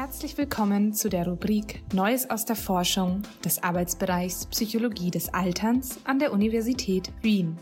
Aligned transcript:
Herzlich 0.00 0.38
willkommen 0.38 0.94
zu 0.94 1.08
der 1.08 1.26
Rubrik 1.26 1.82
Neues 1.92 2.30
aus 2.30 2.44
der 2.44 2.54
Forschung 2.54 3.22
des 3.44 3.60
Arbeitsbereichs 3.64 4.46
Psychologie 4.46 5.10
des 5.10 5.34
Alterns 5.34 5.98
an 6.04 6.20
der 6.20 6.32
Universität 6.32 7.10
Wien. 7.20 7.58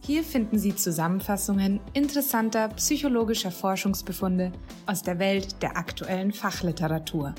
Hier 0.00 0.24
finden 0.24 0.58
Sie 0.58 0.74
Zusammenfassungen 0.74 1.78
interessanter 1.92 2.68
psychologischer 2.68 3.50
Forschungsbefunde 3.50 4.50
aus 4.86 5.02
der 5.02 5.18
Welt 5.18 5.60
der 5.60 5.76
aktuellen 5.76 6.32
Fachliteratur. 6.32 7.34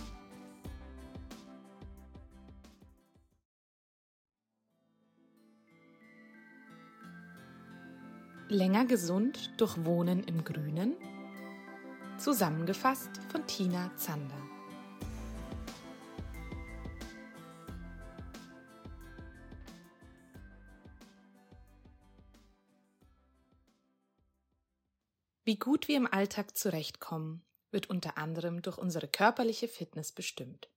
Länger 8.48 8.86
gesund 8.86 9.54
durch 9.58 9.84
Wohnen 9.84 10.24
im 10.26 10.44
Grünen? 10.44 10.94
Zusammengefasst 12.26 13.12
von 13.30 13.46
Tina 13.46 13.96
Zander. 13.98 14.34
Wie 25.44 25.60
gut 25.60 25.88
wir 25.88 25.98
im 25.98 26.12
Alltag 26.12 26.58
zurechtkommen, 26.58 27.46
wird 27.70 27.92
unter 27.92 28.18
anderem 28.18 28.64
durch 28.64 28.80
unsere 28.80 29.08
körperliche 29.08 29.68
Fitness 29.68 30.12
bestimmt. 30.12 30.68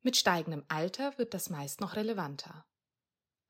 Mit 0.00 0.16
steigendem 0.16 0.64
Alter 0.68 1.18
wird 1.18 1.34
das 1.34 1.50
meist 1.50 1.82
noch 1.82 1.96
relevanter. 1.96 2.64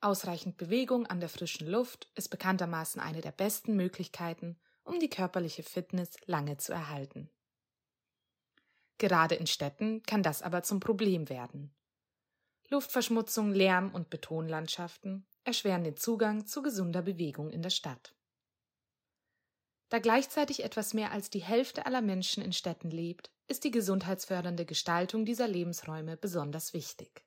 Ausreichend 0.01 0.57
Bewegung 0.57 1.07
an 1.07 1.21
der 1.21 1.29
frischen 1.29 1.69
Luft 1.69 2.11
ist 2.17 2.31
bekanntermaßen 2.31 3.01
eine 3.01 3.21
der 3.21 3.31
besten 3.31 3.77
Möglichkeiten, 3.77 4.59
um 4.85 5.01
die 5.01 5.11
körperliche 5.11 5.63
Fitness 5.63 6.17
lange 6.27 6.57
zu 6.57 6.73
erhalten. 6.73 7.31
Gerade 8.99 9.35
in 9.35 9.47
Städten 9.47 10.03
kann 10.05 10.23
das 10.23 10.43
aber 10.43 10.63
zum 10.63 10.81
Problem 10.81 11.29
werden. 11.29 11.75
Luftverschmutzung, 12.69 13.53
Lärm 13.53 13.93
und 13.95 14.09
Betonlandschaften 14.11 15.27
erschweren 15.45 15.85
den 15.85 15.97
Zugang 15.97 16.47
zu 16.47 16.63
gesunder 16.63 17.03
Bewegung 17.03 17.51
in 17.51 17.63
der 17.63 17.71
Stadt. 17.71 18.15
Da 19.91 19.99
gleichzeitig 19.99 20.65
etwas 20.65 20.95
mehr 20.95 21.13
als 21.13 21.31
die 21.31 21.43
Hälfte 21.43 21.87
aller 21.87 22.01
Menschen 22.01 22.43
in 22.43 22.53
Städten 22.53 22.91
lebt, 22.91 23.31
ist 23.47 23.65
die 23.65 23.71
gesundheitsfördernde 23.71 24.65
Gestaltung 24.65 25.25
dieser 25.25 25.47
Lebensräume 25.47 26.17
besonders 26.17 26.73
wichtig. 26.73 27.25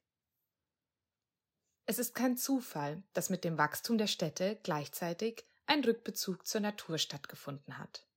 Es 1.85 1.99
ist 1.99 2.13
kein 2.13 2.35
Zufall, 2.35 3.03
dass 3.13 3.29
mit 3.29 3.43
dem 3.45 3.57
Wachstum 3.57 3.97
der 3.97 4.07
Städte 4.07 4.59
gleichzeitig 4.63 5.46
ein 5.67 5.83
Rückbezug 5.83 6.47
zur 6.47 6.61
Natur 6.61 6.97
stattgefunden 6.97 7.77
hat. 7.77 8.07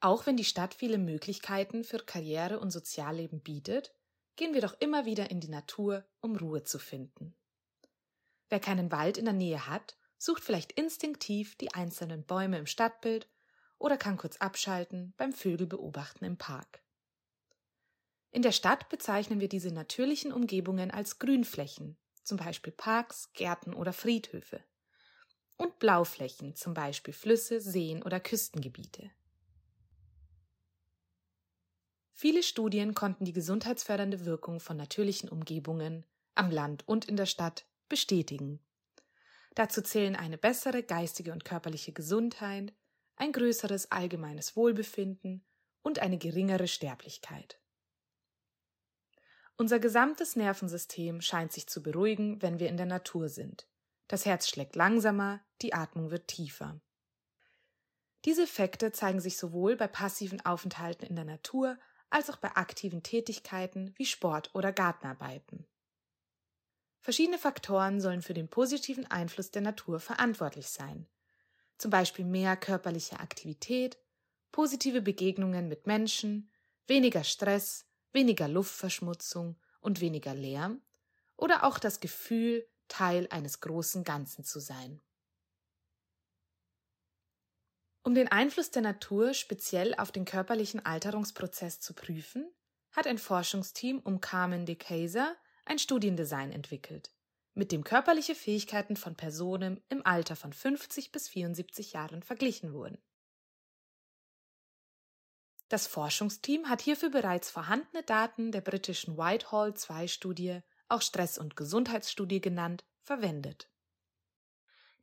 Auch 0.00 0.26
wenn 0.26 0.36
die 0.36 0.44
Stadt 0.44 0.74
viele 0.74 0.98
Möglichkeiten 0.98 1.84
für 1.84 1.98
Karriere 1.98 2.60
und 2.60 2.70
Sozialleben 2.70 3.40
bietet, 3.40 3.92
gehen 4.36 4.54
wir 4.54 4.60
doch 4.60 4.76
immer 4.80 5.06
wieder 5.06 5.30
in 5.30 5.40
die 5.40 5.48
Natur, 5.48 6.04
um 6.20 6.36
Ruhe 6.36 6.62
zu 6.62 6.78
finden. 6.78 7.34
Wer 8.48 8.60
keinen 8.60 8.92
Wald 8.92 9.18
in 9.18 9.24
der 9.24 9.34
Nähe 9.34 9.66
hat, 9.66 9.96
sucht 10.16 10.42
vielleicht 10.44 10.72
instinktiv 10.72 11.56
die 11.56 11.74
einzelnen 11.74 12.24
Bäume 12.24 12.58
im 12.58 12.66
Stadtbild 12.66 13.28
oder 13.78 13.96
kann 13.96 14.16
kurz 14.16 14.36
abschalten 14.38 15.14
beim 15.16 15.32
Vögelbeobachten 15.32 16.26
im 16.26 16.36
Park. 16.36 16.82
In 18.30 18.42
der 18.42 18.52
Stadt 18.52 18.88
bezeichnen 18.88 19.40
wir 19.40 19.48
diese 19.48 19.72
natürlichen 19.72 20.32
Umgebungen 20.32 20.90
als 20.90 21.18
Grünflächen, 21.18 21.96
zum 22.22 22.36
Beispiel 22.36 22.72
Parks, 22.72 23.32
Gärten 23.32 23.74
oder 23.74 23.92
Friedhöfe 23.92 24.62
und 25.58 25.78
Blauflächen, 25.78 26.54
zum 26.54 26.72
Beispiel 26.72 27.12
Flüsse, 27.12 27.60
Seen 27.60 28.02
oder 28.02 28.20
Küstengebiete. 28.20 29.10
Viele 32.14 32.42
Studien 32.42 32.94
konnten 32.94 33.24
die 33.24 33.32
gesundheitsfördernde 33.32 34.24
Wirkung 34.24 34.58
von 34.58 34.76
natürlichen 34.76 35.28
Umgebungen 35.28 36.06
am 36.34 36.50
Land 36.50 36.88
und 36.88 37.04
in 37.04 37.16
der 37.16 37.26
Stadt 37.26 37.66
bestätigen. 37.88 38.60
Dazu 39.54 39.82
zählen 39.82 40.16
eine 40.16 40.38
bessere 40.38 40.82
geistige 40.82 41.32
und 41.32 41.44
körperliche 41.44 41.92
Gesundheit, 41.92 42.72
ein 43.16 43.32
größeres 43.32 43.90
allgemeines 43.90 44.56
Wohlbefinden 44.56 45.44
und 45.82 45.98
eine 45.98 46.18
geringere 46.18 46.68
Sterblichkeit. 46.68 47.60
Unser 49.56 49.80
gesamtes 49.80 50.36
Nervensystem 50.36 51.20
scheint 51.20 51.52
sich 51.52 51.66
zu 51.66 51.82
beruhigen, 51.82 52.40
wenn 52.42 52.60
wir 52.60 52.68
in 52.68 52.76
der 52.76 52.86
Natur 52.86 53.28
sind. 53.28 53.66
Das 54.08 54.24
Herz 54.24 54.48
schlägt 54.48 54.74
langsamer, 54.74 55.40
die 55.62 55.74
Atmung 55.74 56.10
wird 56.10 56.28
tiefer. 56.28 56.80
Diese 58.24 58.42
Effekte 58.42 58.90
zeigen 58.90 59.20
sich 59.20 59.36
sowohl 59.36 59.76
bei 59.76 59.86
passiven 59.86 60.44
Aufenthalten 60.44 61.06
in 61.06 61.14
der 61.14 61.24
Natur 61.24 61.78
als 62.10 62.30
auch 62.30 62.36
bei 62.36 62.56
aktiven 62.56 63.02
Tätigkeiten 63.02 63.94
wie 63.96 64.06
Sport 64.06 64.50
oder 64.54 64.72
Gartenarbeiten. 64.72 65.66
Verschiedene 67.00 67.38
Faktoren 67.38 68.00
sollen 68.00 68.22
für 68.22 68.34
den 68.34 68.48
positiven 68.48 69.06
Einfluss 69.10 69.50
der 69.50 69.62
Natur 69.62 70.00
verantwortlich 70.00 70.68
sein, 70.68 71.06
zum 71.76 71.90
Beispiel 71.90 72.24
mehr 72.24 72.56
körperliche 72.56 73.20
Aktivität, 73.20 73.98
positive 74.50 75.00
Begegnungen 75.00 75.68
mit 75.68 75.86
Menschen, 75.86 76.50
weniger 76.86 77.24
Stress, 77.24 77.86
weniger 78.12 78.48
Luftverschmutzung 78.48 79.56
und 79.80 80.00
weniger 80.00 80.34
Lärm 80.34 80.82
oder 81.36 81.64
auch 81.64 81.78
das 81.78 82.00
Gefühl, 82.00 82.66
Teil 82.88 83.28
eines 83.30 83.60
großen 83.60 84.04
Ganzen 84.04 84.44
zu 84.44 84.60
sein. 84.60 85.00
Um 88.02 88.14
den 88.14 88.28
Einfluss 88.28 88.70
der 88.70 88.82
Natur 88.82 89.34
speziell 89.34 89.94
auf 89.94 90.10
den 90.12 90.24
körperlichen 90.24 90.84
Alterungsprozess 90.84 91.80
zu 91.80 91.94
prüfen, 91.94 92.50
hat 92.92 93.06
ein 93.06 93.18
Forschungsteam 93.18 93.98
um 93.98 94.20
Carmen 94.20 94.64
de 94.64 94.76
Kaiser 94.76 95.36
ein 95.66 95.78
Studiendesign 95.78 96.50
entwickelt, 96.50 97.12
mit 97.54 97.70
dem 97.70 97.84
körperliche 97.84 98.34
Fähigkeiten 98.34 98.96
von 98.96 99.14
Personen 99.14 99.82
im 99.90 100.04
Alter 100.06 100.36
von 100.36 100.52
50 100.52 101.12
bis 101.12 101.28
74 101.28 101.92
Jahren 101.92 102.22
verglichen 102.22 102.72
wurden. 102.72 102.98
Das 105.68 105.86
Forschungsteam 105.86 106.70
hat 106.70 106.80
hierfür 106.80 107.10
bereits 107.10 107.50
vorhandene 107.50 108.02
Daten 108.02 108.52
der 108.52 108.62
britischen 108.62 109.18
Whitehall-2-Studie 109.18 110.60
auch 110.88 111.02
Stress- 111.02 111.38
und 111.38 111.56
Gesundheitsstudie 111.56 112.40
genannt, 112.40 112.84
verwendet. 113.00 113.68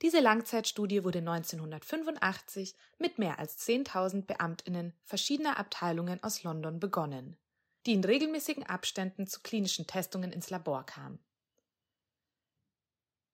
Diese 0.01 0.19
Langzeitstudie 0.19 1.03
wurde 1.03 1.19
1985 1.19 2.75
mit 3.00 3.18
mehr 3.18 3.40
als 3.40 3.66
10.000 3.66 4.25
Beamtinnen 4.25 4.94
verschiedener 5.03 5.57
Abteilungen 5.57 6.22
aus 6.22 6.44
London 6.44 6.79
begonnen, 6.79 7.38
die 7.85 7.94
in 7.94 8.03
regelmäßigen 8.03 8.66
Abständen 8.66 9.25
zu 9.25 9.40
klinischen 9.41 9.88
Testungen 9.88 10.34
ins 10.34 10.50
Labor 10.50 10.85
kamen. 10.85 11.19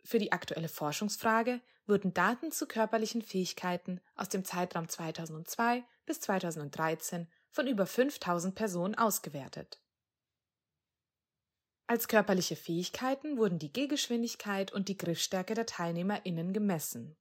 Für 0.03 0.19
die 0.19 0.31
aktuelle 0.31 0.69
Forschungsfrage 0.69 1.61
wurden 1.87 2.13
Daten 2.13 2.51
zu 2.51 2.67
körperlichen 2.67 3.21
Fähigkeiten 3.21 3.99
aus 4.15 4.29
dem 4.29 4.45
Zeitraum 4.45 4.87
2002 4.87 5.83
bis 6.05 6.21
2013 6.21 7.27
von 7.49 7.67
über 7.67 7.85
5000 7.85 8.55
Personen 8.55 8.95
ausgewertet. 8.95 9.80
Als 11.91 12.07
körperliche 12.07 12.55
Fähigkeiten 12.55 13.37
wurden 13.37 13.59
die 13.59 13.73
Gehgeschwindigkeit 13.73 14.71
und 14.71 14.87
die 14.87 14.97
Griffstärke 14.97 15.55
der 15.55 15.65
TeilnehmerInnen 15.65 16.53
gemessen. 16.53 17.17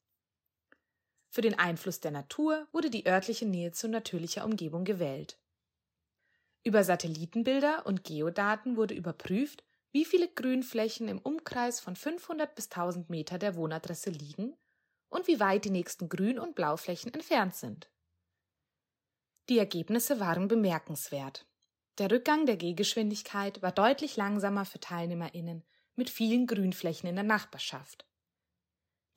Für 1.29 1.41
den 1.41 1.59
Einfluss 1.59 1.99
der 1.99 2.13
Natur 2.13 2.69
wurde 2.71 2.89
die 2.89 3.05
örtliche 3.05 3.47
Nähe 3.47 3.73
zu 3.73 3.89
natürlicher 3.89 4.45
Umgebung 4.45 4.85
gewählt. 4.85 5.41
Über 6.63 6.85
Satellitenbilder 6.85 7.85
und 7.85 8.05
Geodaten 8.05 8.77
wurde 8.77 8.95
überprüft, 8.95 9.65
wie 9.91 10.05
viele 10.05 10.29
Grünflächen 10.29 11.09
im 11.09 11.19
Umkreis 11.19 11.81
von 11.81 11.97
500 11.97 12.55
bis 12.55 12.67
1000 12.67 13.11
Meter 13.11 13.39
der 13.39 13.57
Wohnadresse 13.57 14.11
liegen 14.11 14.57
und 15.09 15.27
wie 15.27 15.41
weit 15.41 15.65
die 15.65 15.71
nächsten 15.71 16.09
Grün- 16.09 16.39
und 16.39 16.55
Blauflächen 16.55 17.13
entfernt 17.13 17.57
sind. 17.57 17.91
Die 19.49 19.59
Ergebnisse 19.59 20.21
waren 20.21 20.47
bemerkenswert. 20.47 21.50
Der 22.01 22.11
Rückgang 22.11 22.47
der 22.47 22.57
Gehgeschwindigkeit 22.57 23.61
war 23.61 23.73
deutlich 23.73 24.17
langsamer 24.17 24.65
für 24.65 24.81
TeilnehmerInnen 24.81 25.63
mit 25.97 26.09
vielen 26.09 26.47
Grünflächen 26.47 27.07
in 27.11 27.15
der 27.15 27.25
Nachbarschaft. 27.25 28.07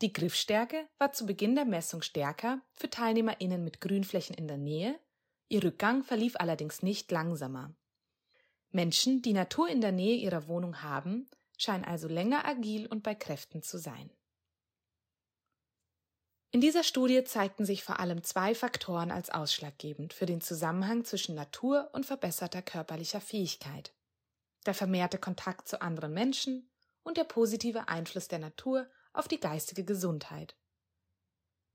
Die 0.01 0.11
Griffstärke 0.11 0.85
war 0.97 1.13
zu 1.13 1.25
Beginn 1.25 1.55
der 1.55 1.63
Messung 1.63 2.01
stärker 2.01 2.59
für 2.73 2.89
TeilnehmerInnen 2.89 3.63
mit 3.63 3.79
Grünflächen 3.79 4.35
in 4.35 4.49
der 4.49 4.57
Nähe, 4.57 4.99
ihr 5.47 5.63
Rückgang 5.63 6.03
verlief 6.03 6.35
allerdings 6.35 6.83
nicht 6.83 7.09
langsamer. 7.09 7.73
Menschen, 8.71 9.21
die 9.21 9.31
Natur 9.31 9.69
in 9.69 9.79
der 9.79 9.93
Nähe 9.93 10.17
ihrer 10.17 10.49
Wohnung 10.49 10.81
haben, 10.81 11.29
scheinen 11.57 11.85
also 11.85 12.09
länger 12.09 12.43
agil 12.45 12.87
und 12.87 13.01
bei 13.01 13.15
Kräften 13.15 13.63
zu 13.63 13.77
sein. 13.77 14.09
In 16.53 16.61
dieser 16.61 16.83
Studie 16.83 17.23
zeigten 17.23 17.65
sich 17.65 17.83
vor 17.83 17.99
allem 17.99 18.21
zwei 18.21 18.53
Faktoren 18.53 19.09
als 19.09 19.31
ausschlaggebend 19.31 20.13
für 20.13 20.27
den 20.27 20.39
Zusammenhang 20.39 21.03
zwischen 21.03 21.33
Natur 21.33 21.89
und 21.93 22.05
verbesserter 22.05 22.61
körperlicher 22.61 23.21
Fähigkeit. 23.21 23.91
Der 24.67 24.75
vermehrte 24.75 25.17
Kontakt 25.17 25.67
zu 25.67 25.81
anderen 25.81 26.13
Menschen 26.13 26.69
und 27.01 27.17
der 27.17 27.23
positive 27.23 27.87
Einfluss 27.87 28.27
der 28.27 28.37
Natur 28.37 28.87
auf 29.13 29.27
die 29.27 29.39
geistige 29.39 29.83
Gesundheit. 29.83 30.55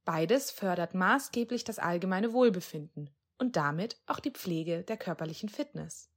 Beides 0.04 0.52
fördert 0.52 0.94
maßgeblich 0.94 1.64
das 1.64 1.80
allgemeine 1.80 2.32
Wohlbefinden 2.32 3.10
und 3.36 3.56
damit 3.56 4.00
auch 4.06 4.20
die 4.20 4.30
Pflege 4.30 4.84
der 4.84 4.96
körperlichen 4.96 5.48
Fitness. 5.48 6.08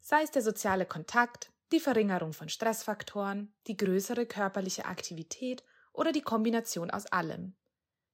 Sei 0.00 0.22
es 0.22 0.32
der 0.32 0.42
soziale 0.42 0.86
Kontakt, 0.86 1.52
die 1.70 1.80
Verringerung 1.80 2.32
von 2.32 2.48
Stressfaktoren, 2.48 3.54
die 3.68 3.76
größere 3.76 4.26
körperliche 4.26 4.86
Aktivität 4.86 5.62
oder 5.96 6.12
die 6.12 6.22
Kombination 6.22 6.90
aus 6.90 7.06
allem. 7.06 7.54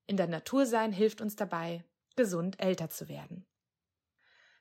In 0.06 0.16
der 0.16 0.28
Natur 0.28 0.66
sein 0.66 0.92
hilft 0.92 1.20
uns 1.20 1.36
dabei, 1.36 1.84
gesund 2.16 2.60
älter 2.60 2.88
zu 2.88 3.08
werden. 3.08 3.46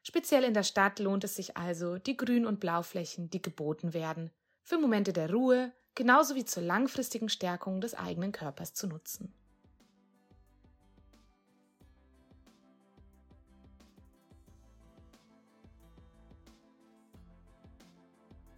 Speziell 0.03 0.43
in 0.43 0.53
der 0.53 0.63
Stadt 0.63 0.99
lohnt 0.99 1.23
es 1.23 1.35
sich 1.35 1.57
also, 1.57 1.97
die 1.97 2.17
Grün- 2.17 2.45
und 2.45 2.59
Blauflächen, 2.59 3.29
die 3.29 3.41
geboten 3.41 3.93
werden, 3.93 4.31
für 4.63 4.77
Momente 4.77 5.13
der 5.13 5.31
Ruhe 5.31 5.71
genauso 5.95 6.35
wie 6.35 6.45
zur 6.45 6.63
langfristigen 6.63 7.29
Stärkung 7.29 7.81
des 7.81 7.93
eigenen 7.93 8.31
Körpers 8.31 8.73
zu 8.73 8.87
nutzen. 8.87 9.33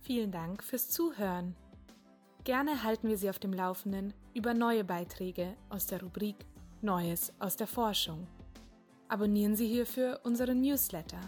Vielen 0.01 0.31
Dank 0.31 0.63
fürs 0.63 0.89
Zuhören. 0.89 1.55
Gerne 2.43 2.83
halten 2.83 3.07
wir 3.07 3.17
Sie 3.17 3.29
auf 3.29 3.39
dem 3.39 3.53
Laufenden 3.53 4.13
über 4.33 4.53
neue 4.53 4.83
Beiträge 4.83 5.55
aus 5.69 5.87
der 5.87 6.01
Rubrik 6.01 6.35
Neues 6.81 7.31
aus 7.39 7.55
der 7.55 7.67
Forschung. 7.67 8.27
Abonnieren 9.07 9.55
Sie 9.55 9.65
hierfür 9.65 10.19
unseren 10.23 10.59
Newsletter. 10.59 11.21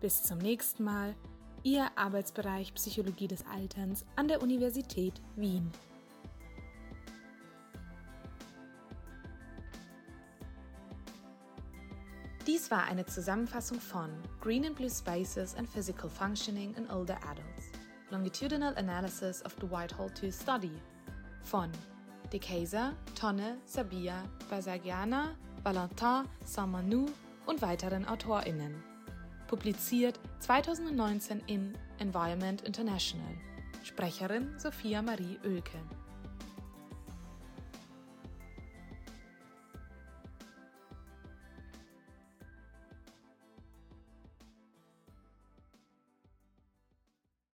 Bis 0.00 0.22
zum 0.22 0.36
nächsten 0.36 0.84
Mal, 0.84 1.14
Ihr 1.62 1.86
Arbeitsbereich 1.96 2.74
Psychologie 2.74 3.26
des 3.26 3.42
Alterns 3.46 4.04
an 4.16 4.28
der 4.28 4.42
Universität 4.42 5.14
Wien. 5.36 5.72
Dies 12.46 12.70
war 12.70 12.84
eine 12.84 13.06
Zusammenfassung 13.06 13.80
von 13.80 14.10
Green 14.42 14.66
and 14.66 14.76
Blue 14.76 14.90
Spaces 14.90 15.54
and 15.54 15.66
Physical 15.66 16.10
Functioning 16.10 16.74
in 16.74 16.90
Older 16.90 17.16
Adults. 17.24 17.67
Longitudinal 18.10 18.72
Analysis 18.76 19.42
of 19.42 19.54
the 19.60 19.66
Whitehall 19.66 20.08
2 20.08 20.30
Study 20.30 20.72
von 21.42 21.70
De 22.32 22.38
Keyser, 22.38 22.94
Tonne, 23.14 23.58
Sabia, 23.66 24.22
Basagiana, 24.48 25.36
Valentin, 25.62 26.26
Saint-Manu 26.44 27.06
und 27.44 27.60
weiteren 27.60 28.06
AutorInnen. 28.06 28.82
Publiziert 29.46 30.18
2019 30.40 31.42
in 31.48 31.76
Environment 31.98 32.62
International. 32.62 33.34
Sprecherin 33.84 34.58
Sophia 34.58 35.02
Marie 35.02 35.38
Oelke. 35.44 35.78